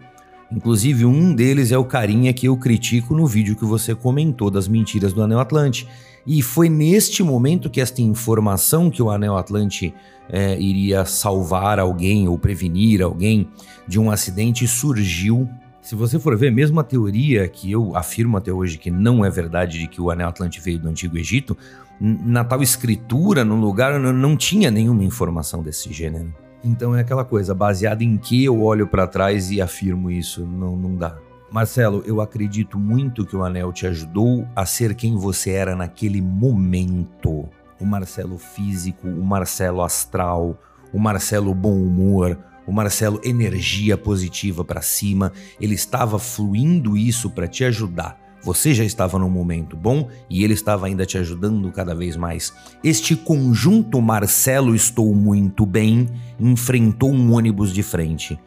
Inclusive, 0.51 1.05
um 1.05 1.35
deles 1.35 1.73
é 1.73 1.79
o 1.79 1.85
carinha 1.85 2.33
que 2.33 2.47
eu 2.47 2.57
critico 2.57 3.15
no 3.15 3.27
vídeo 3.27 3.57
que 3.57 3.65
você 3.65 3.95
comentou 3.95 4.51
das 4.51 4.69
mentiras 4.69 5.13
do 5.13 5.23
Anel 5.23 5.41
Atlante. 5.41 5.89
E 6.27 6.41
foi 6.43 6.69
neste 6.69 7.23
momento 7.23 7.69
que 7.71 7.81
esta 7.81 8.01
informação 8.01 8.91
que 8.91 9.03
o 9.03 9.11
Anel 9.11 9.37
Atlante 9.37 9.93
é, 10.29 10.59
iria 10.61 11.05
salvar 11.05 11.79
alguém 11.79 12.29
ou 12.29 12.39
prevenir 12.39 13.03
alguém 13.03 13.49
de 13.87 13.99
um 13.99 14.11
acidente 14.11 14.67
surgiu. 14.67 15.49
Se 15.83 15.95
você 15.95 16.19
for 16.19 16.37
ver, 16.37 16.51
mesmo 16.51 16.81
a 16.81 16.85
teoria 16.85 17.47
que 17.49 17.71
eu 17.71 17.97
afirmo 17.97 18.37
até 18.37 18.53
hoje 18.53 18.79
que 18.79 18.91
não 18.91 19.25
é 19.25 19.31
verdade 19.31 19.79
de 19.79 19.87
que 19.87 20.01
o 20.01 20.11
Anel 20.11 20.29
Atlante 20.29 20.61
veio 20.61 20.79
do 20.79 20.89
Antigo 20.89 21.17
Egito, 21.17 21.57
na 22.01 22.45
tal 22.45 22.63
escritura, 22.63 23.45
no 23.45 23.57
lugar, 23.57 23.99
não 23.99 24.37
tinha 24.37 24.71
nenhuma 24.71 25.05
informação 25.05 25.63
desse 25.63 25.93
gênero. 25.93 26.46
Então 26.67 26.97
é 26.97 27.01
aquela 27.01 27.25
coisa, 27.25 27.55
baseada 27.55 28.03
em 28.03 28.19
que 28.19 28.45
eu 28.45 28.61
olho 28.61 28.89
para 28.89 29.07
trás 29.07 29.53
e 29.53 29.61
afirmo 29.61 30.11
isso, 30.11 30.45
não, 30.45 30.75
não 30.77 30.97
dá. 30.97 31.17
Marcelo, 31.49 32.03
eu 32.05 32.21
acredito 32.21 32.77
muito 32.77 33.25
que 33.25 33.37
o 33.37 33.45
anel 33.45 33.73
te 33.73 33.87
ajudou 33.87 34.45
a 34.55 34.67
ser 34.67 34.97
quem 34.97 35.17
você 35.17 35.53
era 35.53 35.77
naquele 35.77 36.21
momento. 36.21 37.49
O 37.81 37.87
Marcelo 37.87 38.37
físico, 38.37 39.07
o 39.07 39.25
Marcelo 39.25 39.81
astral, 39.81 40.61
o 40.93 40.99
Marcelo 40.99 41.55
bom 41.55 41.81
humor, 41.81 42.37
o 42.67 42.73
Marcelo 42.73 43.21
energia 43.23 43.97
positiva 43.97 44.65
para 44.65 44.83
cima. 44.83 45.33
Ele 45.61 45.77
estava 45.77 46.19
fluindo 46.19 46.97
isso 46.97 47.31
para 47.31 47.47
te 47.47 47.65
ajudar. 47.65 48.26
Você 48.43 48.73
já 48.73 48.85
estava 48.85 49.19
num 49.19 49.31
momento 49.31 49.77
bom 49.77 50.09
e 50.31 50.45
ele 50.45 50.55
estava 50.55 50.87
ainda 50.87 51.05
te 51.05 51.19
ajudando 51.19 51.73
cada 51.73 51.95
vez 51.95 52.17
mais. 52.17 52.53
Este 52.83 53.17
conjunto 53.17 54.01
Marcelo 54.01 54.75
estou 54.75 55.15
muito 55.15 55.67
bem 55.67 56.09
enfrentou 56.39 57.13
um 57.13 57.33
ônibus 57.33 57.73
de 57.73 57.83
frente 57.83 58.39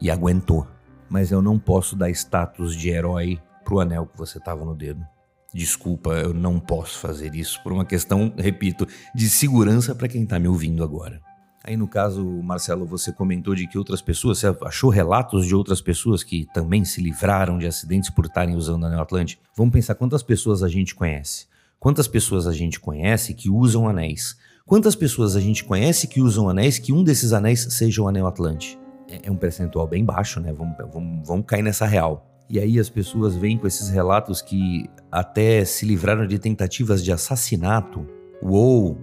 e 0.00 0.10
aguentou 0.10 0.66
mas 1.08 1.30
eu 1.30 1.40
não 1.40 1.58
posso 1.58 1.96
dar 1.96 2.10
status 2.10 2.74
de 2.74 2.88
herói 2.88 3.40
pro 3.64 3.80
anel 3.80 4.06
que 4.06 4.18
você 4.18 4.38
tava 4.38 4.64
no 4.64 4.74
dedo. 4.74 5.04
Desculpa, 5.52 6.10
eu 6.10 6.34
não 6.34 6.60
posso 6.60 6.98
fazer 6.98 7.34
isso 7.34 7.62
por 7.62 7.72
uma 7.72 7.84
questão, 7.84 8.32
repito, 8.36 8.86
de 9.14 9.28
segurança 9.28 9.94
para 9.94 10.08
quem 10.08 10.26
tá 10.26 10.38
me 10.38 10.48
ouvindo 10.48 10.84
agora. 10.84 11.20
Aí 11.66 11.76
no 11.76 11.88
caso, 11.88 12.24
Marcelo, 12.44 12.86
você 12.86 13.12
comentou 13.12 13.52
de 13.52 13.66
que 13.66 13.76
outras 13.76 14.00
pessoas, 14.00 14.38
você 14.38 14.56
achou 14.62 14.88
relatos 14.88 15.44
de 15.44 15.52
outras 15.52 15.80
pessoas 15.80 16.22
que 16.22 16.46
também 16.54 16.84
se 16.84 17.02
livraram 17.02 17.58
de 17.58 17.66
acidentes 17.66 18.08
por 18.08 18.26
estarem 18.26 18.54
usando 18.54 18.86
anel 18.86 19.00
Atlante. 19.00 19.40
Vamos 19.56 19.72
pensar 19.72 19.96
quantas 19.96 20.22
pessoas 20.22 20.62
a 20.62 20.68
gente 20.68 20.94
conhece. 20.94 21.46
Quantas 21.80 22.06
pessoas 22.06 22.46
a 22.46 22.52
gente 22.52 22.78
conhece 22.78 23.34
que 23.34 23.50
usam 23.50 23.88
anéis? 23.88 24.36
Quantas 24.64 24.94
pessoas 24.94 25.34
a 25.34 25.40
gente 25.40 25.64
conhece 25.64 26.06
que 26.06 26.20
usam 26.20 26.48
anéis 26.48 26.78
que 26.78 26.92
um 26.92 27.02
desses 27.02 27.32
anéis 27.32 27.66
seja 27.70 28.00
o 28.00 28.06
anel 28.06 28.28
Atlante? 28.28 28.78
É, 29.08 29.22
é 29.24 29.30
um 29.30 29.36
percentual 29.36 29.88
bem 29.88 30.04
baixo, 30.04 30.38
né? 30.38 30.52
Vamos, 30.52 30.76
vamos, 30.92 31.26
vamos 31.26 31.46
cair 31.46 31.62
nessa 31.62 31.84
real. 31.84 32.44
E 32.48 32.60
aí 32.60 32.78
as 32.78 32.88
pessoas 32.88 33.34
vêm 33.34 33.58
com 33.58 33.66
esses 33.66 33.88
relatos 33.88 34.40
que 34.40 34.88
até 35.10 35.64
se 35.64 35.84
livraram 35.84 36.28
de 36.28 36.38
tentativas 36.38 37.02
de 37.02 37.10
assassinato. 37.10 38.06
Uou! 38.40 38.96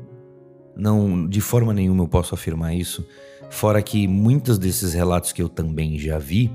Não, 0.75 1.27
de 1.27 1.41
forma 1.41 1.73
nenhuma 1.73 2.03
eu 2.03 2.07
posso 2.07 2.33
afirmar 2.33 2.75
isso. 2.75 3.05
Fora 3.49 3.81
que 3.81 4.07
muitos 4.07 4.57
desses 4.57 4.93
relatos 4.93 5.31
que 5.31 5.41
eu 5.41 5.49
também 5.49 5.97
já 5.99 6.17
vi 6.17 6.51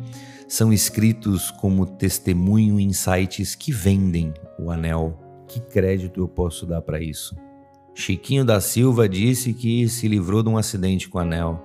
são 0.48 0.72
escritos 0.72 1.50
como 1.50 1.86
testemunho 1.86 2.80
em 2.80 2.92
sites 2.92 3.54
que 3.54 3.70
vendem 3.70 4.32
o 4.58 4.70
anel. 4.70 5.18
Que 5.46 5.60
crédito 5.60 6.20
eu 6.20 6.28
posso 6.28 6.66
dar 6.66 6.80
para 6.80 7.00
isso? 7.00 7.36
Chiquinho 7.94 8.44
da 8.44 8.60
Silva 8.60 9.08
disse 9.08 9.52
que 9.52 9.88
se 9.88 10.08
livrou 10.08 10.42
de 10.42 10.48
um 10.48 10.56
acidente 10.56 11.08
com 11.08 11.18
o 11.18 11.20
anel. 11.20 11.64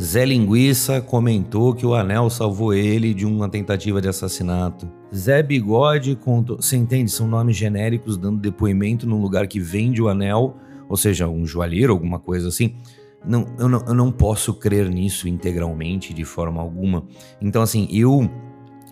Zé 0.00 0.26
Linguiça 0.26 1.00
comentou 1.00 1.74
que 1.74 1.86
o 1.86 1.94
anel 1.94 2.28
salvou 2.28 2.74
ele 2.74 3.14
de 3.14 3.24
uma 3.24 3.48
tentativa 3.48 4.00
de 4.00 4.08
assassinato. 4.08 4.86
Zé 5.14 5.42
Bigode 5.42 6.14
contou. 6.16 6.56
Você 6.56 6.76
entende? 6.76 7.10
São 7.10 7.26
nomes 7.26 7.56
genéricos 7.56 8.18
dando 8.18 8.38
depoimento 8.38 9.06
num 9.06 9.20
lugar 9.20 9.46
que 9.46 9.58
vende 9.58 10.02
o 10.02 10.08
anel, 10.08 10.56
ou 10.88 10.96
seja, 10.96 11.28
um 11.28 11.46
joalheiro, 11.46 11.92
alguma 11.92 12.18
coisa 12.18 12.48
assim. 12.48 12.76
Não, 13.24 13.46
eu, 13.58 13.68
não, 13.68 13.84
eu 13.86 13.94
não 13.94 14.12
posso 14.12 14.54
crer 14.54 14.88
nisso 14.88 15.28
integralmente, 15.28 16.14
de 16.14 16.24
forma 16.24 16.60
alguma. 16.60 17.04
Então, 17.40 17.62
assim, 17.62 17.88
eu 17.90 18.30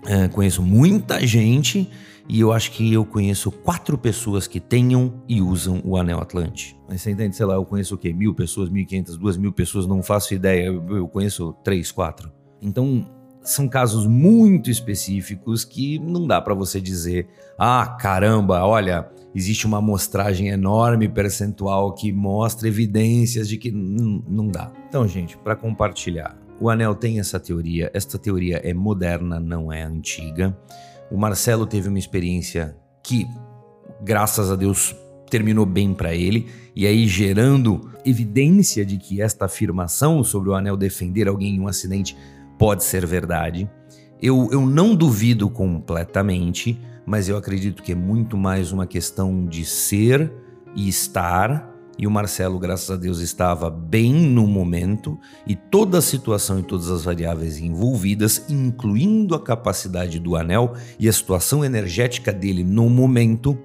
é, 0.06 0.28
conheço 0.28 0.62
muita 0.62 1.24
gente 1.26 1.88
e 2.28 2.40
eu 2.40 2.52
acho 2.52 2.72
que 2.72 2.92
eu 2.92 3.04
conheço 3.04 3.50
quatro 3.50 3.98
pessoas 3.98 4.46
que 4.46 4.58
tenham 4.58 5.22
e 5.28 5.42
usam 5.42 5.80
o 5.84 5.96
anel 5.96 6.20
Atlante. 6.20 6.76
Mas 6.88 7.02
você 7.02 7.10
entende, 7.10 7.36
sei 7.36 7.46
lá, 7.46 7.54
eu 7.54 7.64
conheço 7.64 7.94
o 7.94 7.98
quê? 7.98 8.12
Mil 8.12 8.34
pessoas, 8.34 8.70
mil 8.70 8.82
e 8.82 8.86
quinhentas, 8.86 9.16
duas 9.16 9.36
mil 9.36 9.52
pessoas, 9.52 9.86
não 9.86 10.02
faço 10.02 10.34
ideia. 10.34 10.66
Eu, 10.66 10.96
eu 10.96 11.08
conheço 11.08 11.54
três, 11.62 11.92
quatro. 11.92 12.32
Então, 12.62 13.06
são 13.44 13.68
casos 13.68 14.06
muito 14.06 14.70
específicos 14.70 15.64
que 15.64 15.98
não 15.98 16.26
dá 16.26 16.40
para 16.40 16.54
você 16.54 16.80
dizer, 16.80 17.28
ah, 17.58 17.86
caramba, 18.00 18.64
olha, 18.64 19.06
existe 19.34 19.66
uma 19.66 19.78
amostragem 19.78 20.48
enorme 20.48 21.08
percentual 21.08 21.92
que 21.92 22.10
mostra 22.10 22.66
evidências 22.66 23.46
de 23.46 23.58
que 23.58 23.70
não 23.70 24.48
dá. 24.48 24.72
Então, 24.88 25.06
gente, 25.06 25.36
para 25.36 25.54
compartilhar, 25.54 26.38
o 26.58 26.70
anel 26.70 26.94
tem 26.94 27.20
essa 27.20 27.38
teoria, 27.38 27.90
esta 27.92 28.18
teoria 28.18 28.56
é 28.64 28.72
moderna, 28.72 29.38
não 29.38 29.70
é 29.70 29.82
antiga. 29.82 30.56
O 31.10 31.18
Marcelo 31.18 31.66
teve 31.66 31.88
uma 31.88 31.98
experiência 31.98 32.74
que, 33.02 33.26
graças 34.02 34.50
a 34.50 34.56
Deus, 34.56 34.96
terminou 35.28 35.66
bem 35.66 35.92
para 35.92 36.14
ele, 36.14 36.46
e 36.74 36.86
aí 36.86 37.06
gerando 37.06 37.90
evidência 38.06 38.86
de 38.86 38.96
que 38.96 39.20
esta 39.20 39.46
afirmação 39.46 40.22
sobre 40.22 40.48
o 40.50 40.54
anel 40.54 40.76
defender 40.76 41.28
alguém 41.28 41.56
em 41.56 41.60
um 41.60 41.68
acidente 41.68 42.16
pode 42.58 42.84
ser 42.84 43.06
verdade. 43.06 43.68
Eu, 44.20 44.48
eu 44.50 44.64
não 44.64 44.94
duvido 44.94 45.50
completamente, 45.50 46.80
mas 47.04 47.28
eu 47.28 47.36
acredito 47.36 47.82
que 47.82 47.92
é 47.92 47.94
muito 47.94 48.36
mais 48.36 48.72
uma 48.72 48.86
questão 48.86 49.46
de 49.46 49.64
ser 49.64 50.32
e 50.74 50.88
estar. 50.88 51.70
E 51.96 52.06
o 52.06 52.10
Marcelo, 52.10 52.58
graças 52.58 52.90
a 52.90 52.96
Deus, 52.96 53.20
estava 53.20 53.70
bem 53.70 54.12
no 54.12 54.46
momento 54.46 55.18
e 55.46 55.54
toda 55.54 55.98
a 55.98 56.02
situação 56.02 56.58
e 56.58 56.62
todas 56.62 56.90
as 56.90 57.04
variáveis 57.04 57.58
envolvidas, 57.58 58.44
incluindo 58.48 59.34
a 59.34 59.40
capacidade 59.40 60.18
do 60.18 60.34
anel 60.34 60.74
e 60.98 61.08
a 61.08 61.12
situação 61.12 61.64
energética 61.64 62.32
dele 62.32 62.64
no 62.64 62.88
momento, 62.88 63.56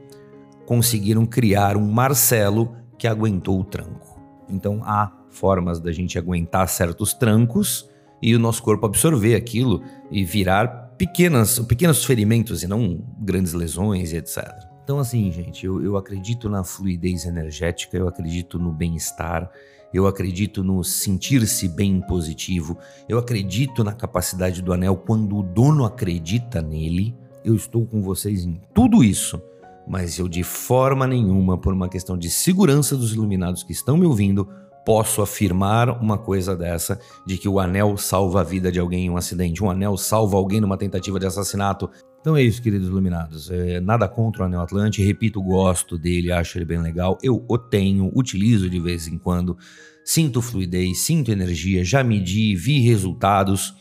conseguiram 0.65 1.25
criar 1.25 1.75
um 1.75 1.89
Marcelo 1.89 2.75
que 2.97 3.07
aguentou 3.07 3.59
o 3.59 3.63
tranco. 3.63 4.19
Então 4.47 4.81
há 4.83 5.11
formas 5.29 5.79
da 5.79 5.91
gente 5.91 6.17
aguentar 6.17 6.67
certos 6.67 7.13
trancos 7.13 7.89
e 8.21 8.35
o 8.35 8.39
nosso 8.39 8.61
corpo 8.61 8.85
absorver 8.85 9.35
aquilo 9.35 9.81
e 10.11 10.23
virar 10.23 10.89
pequenas, 10.97 11.59
pequenos 11.59 12.03
ferimentos 12.03 12.63
e 12.63 12.67
não 12.67 13.01
grandes 13.19 13.53
lesões 13.53 14.11
e 14.11 14.17
etc. 14.17 14.69
Então, 14.83 14.99
assim, 14.99 15.31
gente, 15.31 15.65
eu, 15.65 15.83
eu 15.83 15.95
acredito 15.95 16.49
na 16.49 16.63
fluidez 16.63 17.25
energética, 17.25 17.95
eu 17.95 18.07
acredito 18.07 18.57
no 18.57 18.73
bem-estar, 18.73 19.49
eu 19.93 20.07
acredito 20.07 20.63
no 20.63 20.83
sentir-se 20.83 21.67
bem 21.67 22.01
positivo, 22.01 22.77
eu 23.07 23.17
acredito 23.17 23.83
na 23.83 23.93
capacidade 23.93 24.61
do 24.61 24.73
anel 24.73 24.97
quando 24.97 25.37
o 25.37 25.43
dono 25.43 25.85
acredita 25.85 26.61
nele. 26.61 27.15
Eu 27.45 27.55
estou 27.55 27.85
com 27.85 28.01
vocês 28.01 28.43
em 28.43 28.59
tudo 28.73 29.03
isso, 29.03 29.41
mas 29.87 30.19
eu 30.19 30.27
de 30.27 30.43
forma 30.43 31.07
nenhuma, 31.07 31.57
por 31.57 31.73
uma 31.73 31.87
questão 31.87 32.17
de 32.17 32.29
segurança 32.29 32.97
dos 32.97 33.13
iluminados 33.13 33.63
que 33.63 33.71
estão 33.71 33.95
me 33.95 34.05
ouvindo, 34.05 34.49
posso 34.89 35.21
afirmar 35.21 36.01
uma 36.01 36.17
coisa 36.17 36.55
dessa, 36.55 36.99
de 37.23 37.37
que 37.37 37.47
o 37.47 37.59
anel 37.59 37.95
salva 37.95 38.41
a 38.41 38.43
vida 38.43 38.71
de 38.71 38.79
alguém 38.79 39.05
em 39.05 39.09
um 39.11 39.17
acidente, 39.17 39.63
um 39.63 39.69
anel 39.69 39.95
salva 39.95 40.35
alguém 40.35 40.59
numa 40.59 40.77
tentativa 40.77 41.19
de 41.19 41.27
assassinato. 41.27 41.87
Então 42.19 42.35
é 42.35 42.41
isso, 42.41 42.59
queridos 42.59 42.87
iluminados. 42.87 43.51
É, 43.51 43.79
nada 43.79 44.07
contra 44.07 44.41
o 44.41 44.45
Anel 44.47 44.61
Atlante, 44.61 45.03
repito, 45.03 45.43
gosto 45.43 45.95
dele, 45.95 46.31
acho 46.31 46.57
ele 46.57 46.65
bem 46.65 46.81
legal. 46.81 47.19
Eu 47.21 47.45
o 47.47 47.55
tenho, 47.55 48.11
utilizo 48.15 48.67
de 48.67 48.79
vez 48.79 49.07
em 49.07 49.19
quando, 49.19 49.55
sinto 50.03 50.41
fluidez, 50.41 51.01
sinto 51.01 51.31
energia, 51.31 51.85
já 51.85 52.03
medi, 52.03 52.55
vi 52.55 52.79
resultados, 52.79 53.75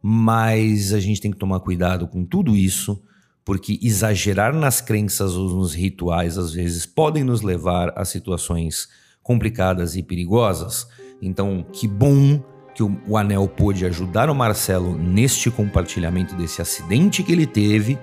mas 0.00 0.92
a 0.92 1.00
gente 1.00 1.20
tem 1.20 1.32
que 1.32 1.38
tomar 1.38 1.58
cuidado 1.58 2.06
com 2.06 2.24
tudo 2.24 2.54
isso, 2.54 3.02
porque 3.44 3.80
exagerar 3.82 4.54
nas 4.54 4.80
crenças 4.80 5.34
ou 5.34 5.56
nos 5.56 5.74
rituais 5.74 6.38
às 6.38 6.52
vezes 6.52 6.86
podem 6.86 7.24
nos 7.24 7.42
levar 7.42 7.92
a 7.96 8.04
situações 8.04 8.86
complicadas 9.22 9.96
e 9.96 10.02
perigosas. 10.02 10.86
Então, 11.20 11.64
que 11.72 11.86
bom 11.86 12.42
que 12.74 12.82
o, 12.82 12.96
o 13.06 13.16
Anel 13.16 13.46
pôde 13.48 13.84
ajudar 13.84 14.30
o 14.30 14.34
Marcelo 14.34 14.96
neste 14.96 15.50
compartilhamento 15.50 16.34
desse 16.34 16.60
acidente 16.62 17.22
que 17.22 17.32
ele 17.32 17.46
teve, 17.46 17.98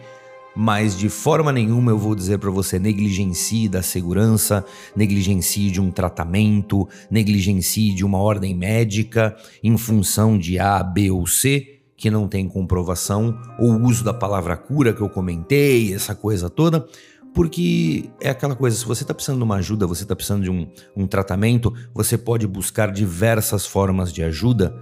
mas 0.55 0.97
de 0.97 1.09
forma 1.09 1.51
nenhuma 1.51 1.91
eu 1.91 1.97
vou 1.97 2.15
dizer 2.15 2.37
para 2.37 2.49
você 2.49 2.79
negligencie 2.79 3.67
da 3.67 3.81
segurança, 3.81 4.65
negligencie 4.95 5.71
de 5.71 5.81
um 5.81 5.91
tratamento, 5.91 6.87
negligencie 7.09 7.93
de 7.93 8.05
uma 8.05 8.19
ordem 8.19 8.55
médica 8.55 9.35
em 9.63 9.77
função 9.77 10.37
de 10.37 10.59
A, 10.59 10.81
B 10.83 11.11
ou 11.11 11.25
C 11.25 11.79
que 11.99 12.09
não 12.09 12.29
tem 12.29 12.47
comprovação, 12.47 13.37
ou 13.59 13.73
uso 13.81 14.05
da 14.05 14.13
palavra 14.13 14.55
cura 14.55 14.93
que 14.93 15.01
eu 15.01 15.09
comentei, 15.09 15.93
essa 15.93 16.15
coisa 16.15 16.49
toda, 16.49 16.87
porque 17.39 18.09
é 18.19 18.29
aquela 18.29 18.53
coisa, 18.53 18.75
se 18.75 18.85
você 18.85 19.01
está 19.01 19.13
precisando 19.13 19.37
de 19.37 19.45
uma 19.45 19.55
ajuda, 19.55 19.87
você 19.87 20.03
está 20.03 20.13
precisando 20.13 20.43
de 20.43 20.51
um, 20.51 20.69
um 20.93 21.07
tratamento, 21.07 21.73
você 21.93 22.17
pode 22.17 22.45
buscar 22.45 22.91
diversas 22.91 23.65
formas 23.65 24.11
de 24.11 24.21
ajuda. 24.21 24.75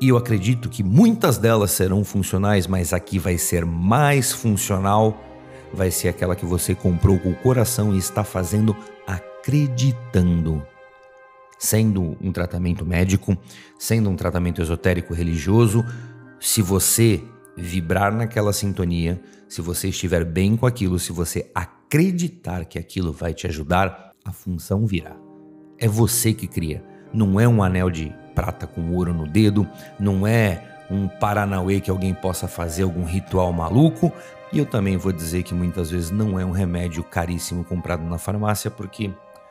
E 0.00 0.08
eu 0.08 0.16
acredito 0.16 0.70
que 0.70 0.82
muitas 0.82 1.36
delas 1.36 1.70
serão 1.70 2.02
funcionais, 2.02 2.66
mas 2.66 2.94
aqui 2.94 3.18
vai 3.18 3.36
ser 3.36 3.66
mais 3.66 4.32
funcional, 4.32 5.22
vai 5.70 5.90
ser 5.90 6.08
aquela 6.08 6.34
que 6.34 6.46
você 6.46 6.74
comprou 6.74 7.18
com 7.18 7.28
o 7.28 7.36
coração 7.36 7.94
e 7.94 7.98
está 7.98 8.24
fazendo 8.24 8.74
acreditando. 9.06 10.66
Sendo 11.58 12.16
um 12.22 12.32
tratamento 12.32 12.86
médico, 12.86 13.36
sendo 13.78 14.08
um 14.08 14.16
tratamento 14.16 14.62
esotérico 14.62 15.12
religioso, 15.12 15.84
se 16.40 16.62
você 16.62 17.22
vibrar 17.54 18.14
naquela 18.14 18.54
sintonia, 18.54 19.20
se 19.46 19.60
você 19.60 19.90
estiver 19.90 20.24
bem 20.24 20.56
com 20.56 20.64
aquilo, 20.64 20.98
se 20.98 21.12
você 21.12 21.50
acreditar 21.54 21.81
que 22.68 22.78
aquilo 22.78 23.12
vai 23.12 23.34
te 23.34 23.46
ajudar, 23.46 24.12
a 24.24 24.32
função 24.32 24.86
virá. 24.86 25.14
É 25.78 25.86
você 25.86 26.32
que 26.32 26.46
cria. 26.46 26.82
Não 27.12 27.38
é 27.38 27.46
um 27.46 27.62
anel 27.62 27.90
de 27.90 28.10
prata 28.34 28.66
com 28.66 28.94
ouro 28.94 29.12
no 29.12 29.28
dedo, 29.28 29.68
não 30.00 30.26
é 30.26 30.86
um 30.90 31.06
paranauê 31.06 31.82
que 31.82 31.90
alguém 31.90 32.14
possa 32.14 32.48
fazer 32.48 32.84
algum 32.84 33.04
ritual 33.04 33.52
maluco. 33.52 34.10
E 34.50 34.58
eu 34.58 34.64
também 34.64 34.96
vou 34.96 35.12
dizer 35.12 35.42
que 35.42 35.52
muitas 35.52 35.90
vezes 35.90 36.10
não 36.10 36.40
é 36.40 36.44
um 36.46 36.50
remédio 36.50 37.04
caríssimo 37.04 37.62
comprado 37.62 38.02
na 38.04 38.16
farmácia, 38.16 38.70
porque 38.70 39.10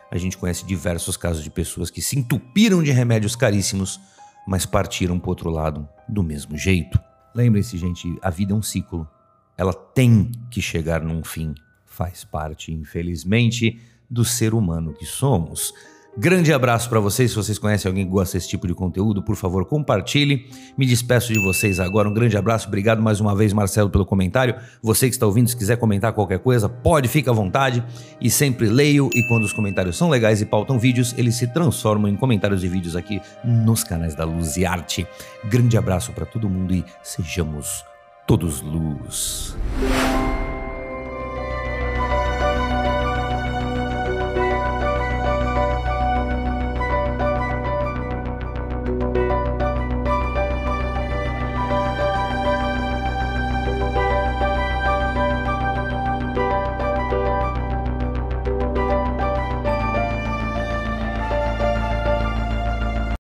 a 0.10 0.18
gente 0.18 0.36
conhece 0.36 0.66
diversos 0.66 1.16
casos 1.16 1.44
de 1.44 1.50
pessoas 1.52 1.92
que 1.92 2.02
se 2.02 2.18
entupiram 2.18 2.82
de 2.82 2.92
remédios 2.92 3.36
caríssimos, 3.36 4.00
mas 4.48 4.66
partiram 4.66 5.20
para 5.20 5.30
outro 5.30 5.52
lado 5.52 5.88
do 6.10 6.24
mesmo 6.24 6.58
jeito. 6.58 7.00
Lembre-se, 7.36 7.78
gente, 7.78 8.18
a 8.20 8.32
vida 8.32 8.52
é 8.52 8.56
um 8.56 8.64
ciclo. 8.64 9.08
Ela 9.56 9.74
tem 9.74 10.32
que 10.50 10.60
chegar 10.60 11.04
num 11.04 11.24
fim. 11.24 11.54
Faz 11.92 12.24
parte, 12.24 12.72
infelizmente, 12.72 13.78
do 14.10 14.24
ser 14.24 14.54
humano 14.54 14.94
que 14.94 15.06
somos. 15.06 15.74
Grande 16.18 16.54
abraço 16.54 16.90
para 16.90 17.02
vocês. 17.02 17.32
Se 17.32 17.36
vocês 17.36 17.60
conhecem 17.60 17.90
alguém 17.90 18.06
que 18.06 18.12
gosta 18.12 18.38
desse 18.38 18.48
tipo 18.48 18.66
de 18.66 18.74
conteúdo, 18.74 19.22
por 19.22 19.36
favor, 19.36 19.66
compartilhe. 19.66 20.50
Me 20.78 20.86
despeço 20.86 21.34
de 21.34 21.40
vocês 21.40 21.82
agora. 21.82 22.08
Um 22.08 22.14
grande 22.14 22.38
abraço. 22.38 22.70
Obrigado 22.70 23.02
mais 23.02 23.20
uma 23.20 23.36
vez, 23.36 23.52
Marcelo, 23.52 23.90
pelo 23.90 24.06
comentário. 24.06 24.56
Você 24.82 25.08
que 25.08 25.16
está 25.16 25.26
ouvindo, 25.26 25.50
se 25.50 25.56
quiser 25.56 25.76
comentar 25.76 26.14
qualquer 26.14 26.40
coisa, 26.40 26.70
pode, 26.70 27.10
fica 27.10 27.30
à 27.30 27.34
vontade. 27.34 27.84
E 28.22 28.32
sempre 28.32 28.70
leio. 28.70 29.10
E 29.14 29.22
quando 29.28 29.44
os 29.44 29.52
comentários 29.52 29.98
são 29.98 30.10
legais 30.10 30.42
e 30.42 30.46
pautam 30.46 30.80
vídeos, 30.80 31.14
eles 31.18 31.36
se 31.36 31.48
transformam 31.48 32.10
em 32.10 32.16
comentários 32.16 32.62
de 32.62 32.70
vídeos 32.70 32.96
aqui 32.96 33.22
nos 33.44 33.84
canais 33.84 34.16
da 34.16 34.24
Luz 34.24 34.56
e 34.56 34.66
Arte. 34.66 35.06
Grande 35.44 35.78
abraço 35.78 36.14
para 36.14 36.26
todo 36.26 36.50
mundo 36.50 36.74
e 36.74 36.86
sejamos 37.04 37.84
todos 38.26 38.62
luz. 38.62 39.58